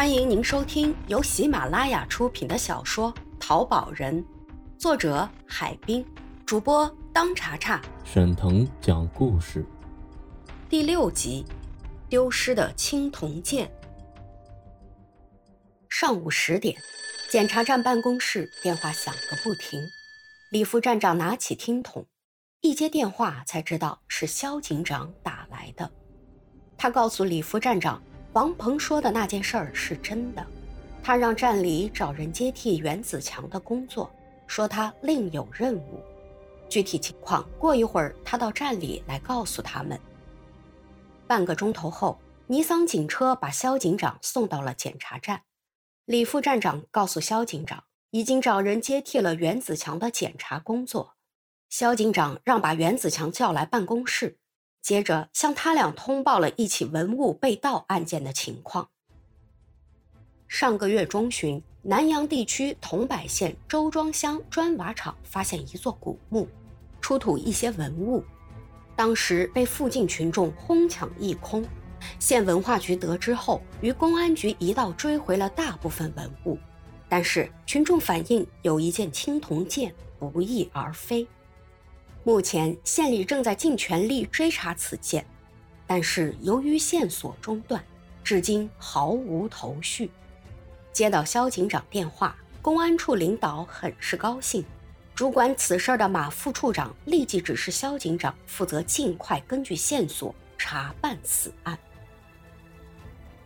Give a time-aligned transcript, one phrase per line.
[0.00, 4.24] 欢迎您收听由喜马拉雅出品的小说《淘宝人》，
[4.78, 6.02] 作者海滨，
[6.46, 9.62] 主播当查查，沈腾讲故事。
[10.70, 11.44] 第六集，
[12.08, 13.70] 丢失的青铜剑。
[15.90, 16.74] 上午十点，
[17.30, 19.78] 检查站办公室电话响个不停。
[20.50, 22.06] 李副站长拿起听筒，
[22.62, 25.90] 一接电话才知道是肖警长打来的。
[26.78, 28.02] 他告诉李副站长。
[28.32, 30.46] 王鹏说的那件事儿是真的，
[31.02, 34.08] 他让站里找人接替袁子强的工作，
[34.46, 36.00] 说他另有任务。
[36.68, 39.98] 具体情况过一会儿他到站里来告诉他们。
[41.26, 45.42] 半个钟头后，尼桑警车把肖警长送到了检查站。
[46.04, 51.16] 李副站长告诉肖警长，已经找人接替了袁子强的检查工作。
[51.68, 54.38] 肖警长让把袁子强叫来办公室。
[54.80, 58.88] 接着向他俩通报了一起文物被盗案件的情况。
[60.48, 66.48] 上个月中旬，南阳地区桐柏县周庄乡砖瓦厂发现一座古墓，
[67.00, 68.24] 出土一些文物，
[68.96, 71.64] 当时被附近群众哄抢一空。
[72.18, 76.58] 县文化局得知后，与公安局一道追回了大部分文物，
[77.08, 81.26] 但是群众反映有一件青铜剑不翼而飞。
[82.22, 85.24] 目前县里正在尽全力追查此件，
[85.86, 87.82] 但是由于线索中断，
[88.22, 90.10] 至今毫无头绪。
[90.92, 94.62] 接到肖警长电话，公安处领导很是高兴。
[95.14, 101.78] 主管此事的马副处长立即指示肖警长负责尽快根据线索查办此案。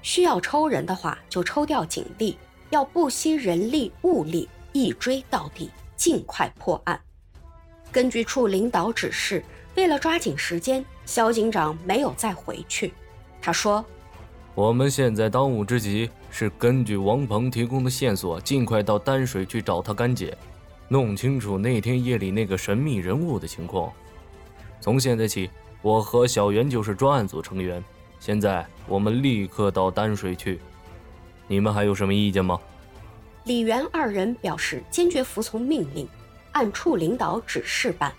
[0.00, 2.38] 需要抽人的话，就抽调警力，
[2.70, 7.00] 要不惜人力物力，一追到底，尽快破案。
[7.92, 9.44] 根据处领导指示，
[9.76, 12.94] 为了抓紧时间，肖警长没有再回去。
[13.42, 13.84] 他说
[14.56, 20.34] ：“我们现在当务之急是根据王鹏提供的线索，尽快到丹水去找他干姐，
[20.88, 23.92] 弄清楚那天夜里那个神秘人物的情况。
[24.80, 25.50] 从现在起，
[25.82, 27.84] 我和小袁就是专案组成员。
[28.18, 30.58] 现在我们立刻到丹水去。
[31.46, 32.58] 你们还有什么意见吗？”
[33.44, 36.08] 李元二人表示坚决服从命令。
[36.52, 38.14] 按处领导指示办，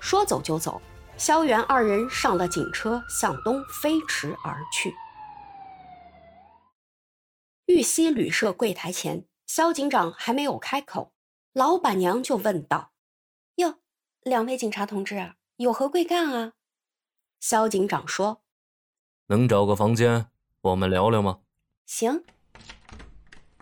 [0.00, 0.80] 说走就走。
[1.16, 4.92] 萧元二人上了警车，向东飞驰而去。
[7.66, 11.12] 玉溪旅社柜台前，萧警长还没有开口，
[11.52, 12.90] 老板娘就问道
[13.56, 13.78] ：“哟，
[14.22, 16.54] 两位警察同志，有何贵干啊？”
[17.38, 18.42] 萧警长说
[19.28, 20.26] ：“能找个房间，
[20.62, 21.42] 我们聊聊吗？”
[21.86, 22.24] 行。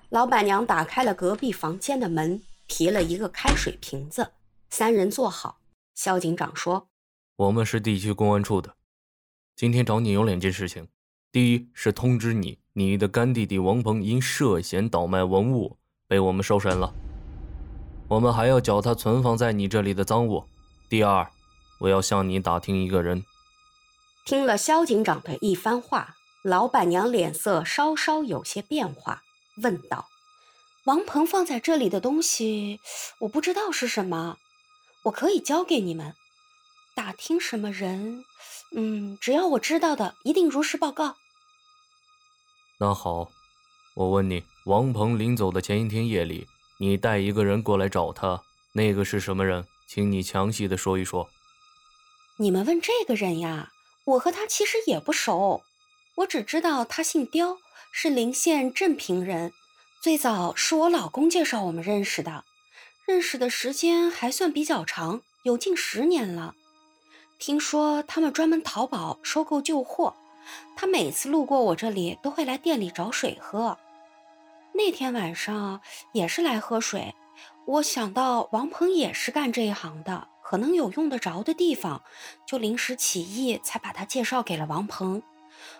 [0.09, 2.43] 老板娘打开了隔壁房间的门。
[2.67, 4.33] 提了一个开水瓶子，
[4.71, 5.59] 三人坐好。
[5.95, 6.89] 肖警长说
[7.37, 8.75] ：“我们是地区公安处的，
[9.55, 10.89] 今天找你有两件事情。
[11.31, 16.95] 第一是通知你，你的干弟弟王鹏因涉嫌倒卖文物被我们收审了，
[18.09, 20.45] 我们还要缴他存放在你这里的赃物。
[20.89, 21.31] 第二，
[21.81, 23.25] 我要向你打听一个人。”
[24.25, 29.23] 听了肖警长的一番话，老板娘脸色稍稍有些变化，
[29.63, 30.07] 问道。
[30.85, 32.81] 王鹏放在这里的东西，
[33.21, 34.39] 我不知道是什么，
[35.05, 36.15] 我可以交给你们。
[36.95, 38.25] 打听什么人？
[38.73, 41.15] 嗯，只要我知道的，一定如实报告。
[42.79, 43.31] 那好，
[43.95, 46.49] 我问你，王鹏临走的前一天夜里，
[46.79, 48.43] 你带一个人过来找他，
[48.73, 49.65] 那个是什么人？
[49.87, 51.29] 请你详细的说一说。
[52.39, 53.71] 你们问这个人呀？
[54.05, 55.63] 我和他其实也不熟，
[56.17, 57.59] 我只知道他姓刁，
[57.93, 59.53] 是临县镇平人。
[60.03, 62.43] 最早是我老公介绍我们认识的，
[63.07, 66.57] 认识的时间还算比较长，有近十年了。
[67.39, 70.17] 听说他们专门淘宝收购旧货，
[70.75, 73.79] 他每次路过我这里都会来店里找水喝。
[74.73, 75.81] 那天晚上
[76.11, 77.15] 也是来喝水，
[77.67, 82.03] 我想到王鹏也是干这一行的，可能有用得着的地方，
[82.45, 85.23] 就临时起意才把他介绍给了王鹏。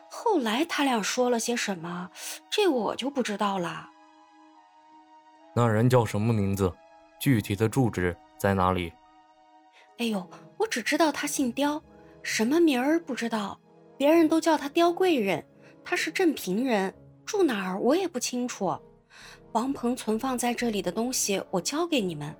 [0.09, 2.11] 后来他俩说了些什么，
[2.49, 3.89] 这我就不知道了。
[5.55, 6.73] 那人叫什么名字？
[7.21, 8.93] 具体的住址在哪里？
[9.99, 10.27] 哎呦，
[10.57, 11.81] 我只知道他姓刁，
[12.23, 13.59] 什么名儿不知道。
[13.97, 15.45] 别人都叫他刁贵人，
[15.85, 16.93] 他是镇平人，
[17.25, 18.77] 住哪儿我也不清楚。
[19.53, 22.35] 王鹏存放在这里的东西，我交给你们，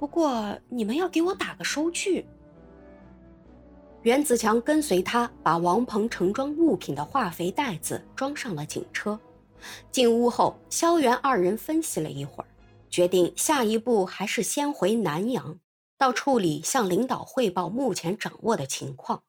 [0.00, 2.26] 不过你们要给我打个收据。
[4.02, 9.18] 袁子强跟随他，把王鹏盛装物品的化肥袋子装上了警车。
[9.90, 12.46] 进屋后，萧元二人分析了一会儿，
[12.90, 15.58] 决定下一步还是先回南阳，
[15.98, 19.22] 到处里向领导汇报目前掌握的情况，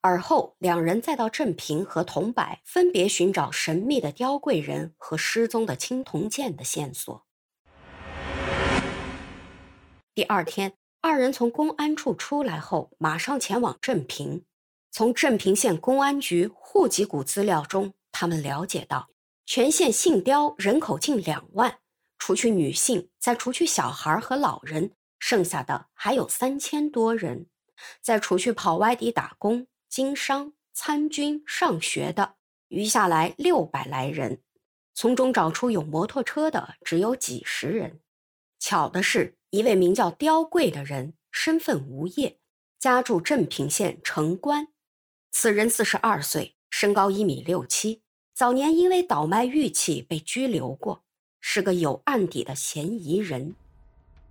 [0.00, 7.24] 而后两人再到镇平和桐柏分别寻找神秘的刁贵人和失踪的青铜剑的线索。
[10.14, 14.44] 第二天，二人从公安处出来后，马上前往镇平。
[14.90, 19.10] 从镇平县公安局户籍股资料中，他们了解到，
[19.46, 21.78] 全县姓刁人口近两万，
[22.18, 27.46] 除去女性，再除去小孩和老人，剩下的还有三千多人。
[28.02, 32.34] 再除去跑外地打工、经商、参军、上学的，
[32.68, 34.42] 余下来六百来人，
[34.92, 38.00] 从中找出有摩托车的只有几十人。
[38.58, 39.36] 巧的是。
[39.50, 42.38] 一位名叫刁贵的人，身份无业，
[42.78, 44.68] 家住镇平县城关。
[45.30, 48.02] 此人四十二岁，身高一米六七，
[48.36, 51.02] 早年因为倒卖玉器被拘留过，
[51.40, 53.54] 是个有案底的嫌疑人。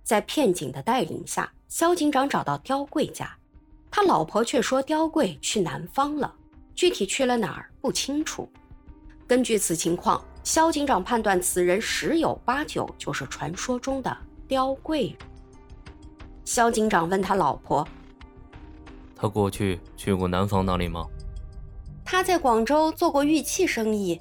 [0.04, 3.36] 在片警的带领下，肖警长找到刁贵家，
[3.90, 6.32] 他老婆却说刁贵去南方了，
[6.72, 8.48] 具体去了哪儿不清楚。
[9.26, 14.16] 根据此情况，肖警长判断此人十有八九就是传说中的。
[14.46, 15.16] 刁贵，
[16.44, 17.84] 肖警长问他老婆
[19.16, 21.04] ：“他过去去过南方那里吗？”
[22.08, 24.20] 他在广州做过玉器生意，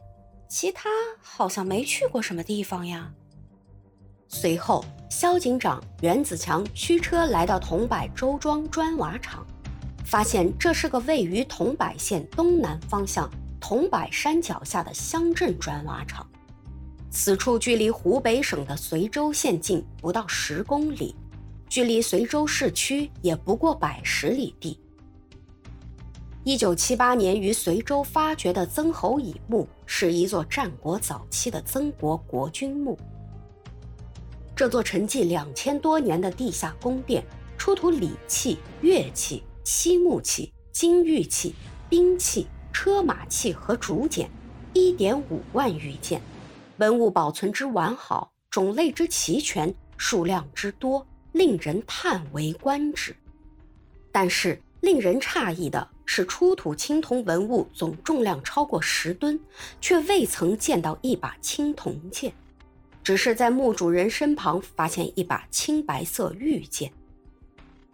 [0.49, 0.89] 其他
[1.21, 3.13] 好像没去过什么地方呀。
[4.27, 9.45] 随后，肖警长袁子强驱车来到桐柏周庄砖瓦厂，
[10.03, 13.29] 发现这是个位于桐柏县东南方向
[13.61, 16.27] 桐柏山脚下的乡镇砖瓦厂。
[17.11, 21.15] 此处距离湖北省的随州县境不到十公里，
[21.69, 24.81] 距离随州市区也不过百十里地。
[26.45, 32.95] 一九七八年于随州发掘的曾侯乙墓是一座战国早期的曾国国君墓。
[34.55, 37.25] 这座沉寂两千多年的地下宫殿，
[37.57, 41.55] 出土礼器、乐器、漆木器、金玉器、
[41.89, 44.29] 兵器、车马器和竹简，
[44.71, 46.21] 一点五万余件。
[46.77, 53.15] 文物保存之完好，种类之齐全，数量之多，令人叹为观止。
[54.11, 59.39] 但是令人诧异的是，出土青铜文物总重量超过十吨，
[59.81, 62.33] 却未曾见到一把青铜剑，
[63.03, 66.91] 只是在墓主人身旁发现一把青白色玉剑。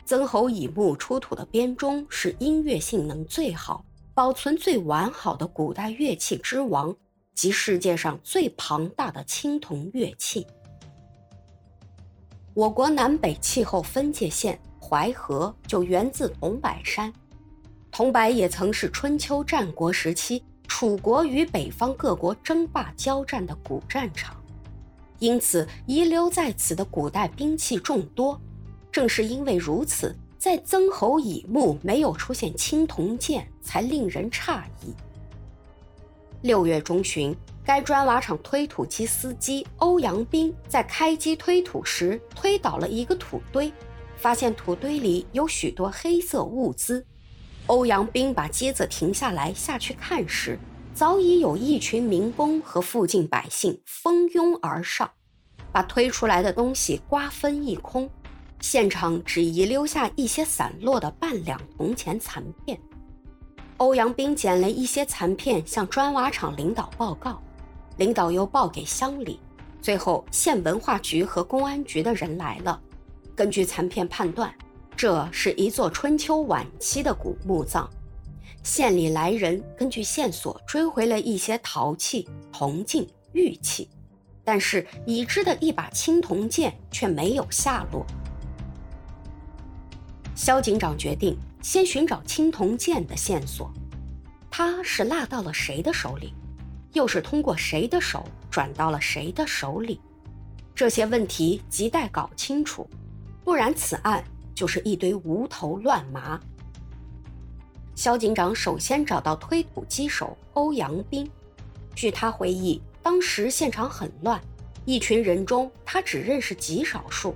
[0.05, 6.95] 曾侯乙墓出土的编钟是音乐性能最好、保存最完好的古代乐器之王。
[7.33, 10.45] 及世界上最庞大的青铜乐器。
[12.53, 14.61] 我国南北气候分界线
[14.91, 17.13] 淮河就源自桐柏山，
[17.91, 24.35] 桐柏也曾是春秋战国时期楚国与北方各国争霸交战的古战场，
[25.19, 28.37] 因此遗留在此的古代兵器众多。
[28.91, 34.93] 正是因为如此，在曾侯乙墓没有出现青铜剑，才令人诧异。
[36.41, 37.33] 六月中旬，
[37.63, 43.71] 该砖瓦厂推土机司机欧阳斌在开机推土时推倒了一个土堆，
[44.21, 47.03] 发现土堆里有许多黑色物资。
[47.65, 50.59] 欧阳斌把机子停下来下去看时，
[50.93, 55.09] 早已有一群民工和附近百姓蜂拥而上，
[55.71, 58.07] 把推出来的东西瓜分一空，
[58.59, 62.79] 现场只遗留下一些散落的半两铜钱残片。
[63.77, 67.41] 欧阳斌捡了一些残片，向砖瓦厂领导报告，
[67.97, 69.39] 领导又报给乡里，
[69.81, 72.79] 最后县文化局和公安局的人来了。
[73.35, 74.53] 根据残片判断，
[74.95, 77.89] 这是一座春秋晚期的古墓葬。
[78.63, 83.89] 县里来人根据线索追回了一些陶器、铜镜、玉器，
[84.43, 88.05] 但是已知的一把青铜剑却没有下落。
[90.35, 91.37] 肖警长决定。
[91.63, 93.71] 先寻找青铜剑的线索，
[94.49, 96.33] 它是落到了谁的手里，
[96.93, 100.01] 又是通过谁的手转到了谁的手里？
[100.73, 102.89] 这些问题亟待搞清楚，
[103.43, 106.39] 不然此案就是一堆无头乱麻。
[107.95, 111.29] 肖警长首先找到推土机手欧阳斌，
[111.93, 114.41] 据他回忆，当时现场很乱，
[114.85, 117.35] 一群人中他只认识极少数，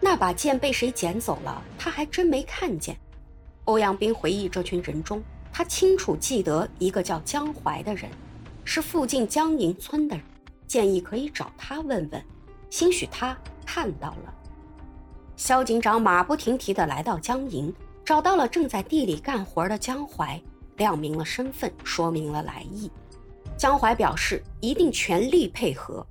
[0.00, 2.96] 那把剑被谁捡走了，他还真没看见。
[3.64, 8.10] 欧阳斌回忆，这群人中，他清楚记得一个叫江淮的人，
[8.64, 10.24] 是附近江营村的人，
[10.66, 12.24] 建议可以找他问问，
[12.68, 14.34] 兴许他看到了。
[15.42, 20.40] 肖警长马不停蹄地来到江营，找到了正在地里干活的江淮，
[20.76, 22.88] 亮明了身份，说明了来意。
[23.56, 26.06] 江淮表示一定全力配合。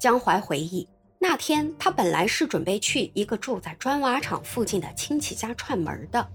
[0.00, 0.88] 江淮回忆。
[1.18, 6.26] 那天他本来是准备去一个住在砖瓦厂附近的亲戚家串门的，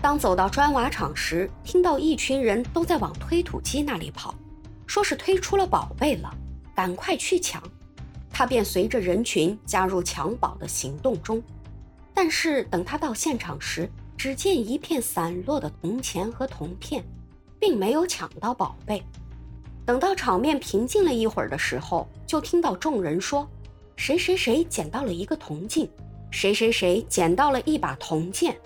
[0.00, 4.34] 当走到砖瓦厂时，听到一群人都在往推土机那里跑，
[4.86, 6.34] 说是推出了宝贝了，
[6.74, 7.62] 赶快去抢。
[8.38, 11.42] 他便随着人群加入抢宝的行动中。
[12.14, 17.04] 但是等他到现场时，只见一片散落的铜钱和铜片，
[17.58, 19.02] 并没有抢到宝贝。
[19.84, 23.44] 等到场面平静了一会儿的时候，就听到众人说
[23.96, 25.90] ：“谁谁谁捡到了一个铜镜，
[26.30, 28.56] 谁谁谁捡到了一把铜剑。”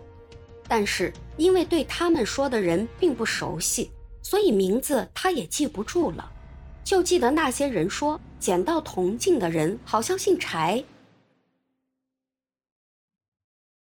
[0.69, 6.31] 但是因为对他们说的人并不熟悉，所以名字他也记不住了，
[6.85, 10.83] 就记得那些人说捡到铜镜的人好像姓柴。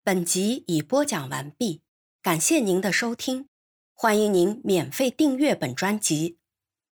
[0.05, 1.83] 本集已播讲完毕，
[2.23, 3.49] 感谢您的收听，
[3.93, 6.39] 欢迎您免费订阅本专辑。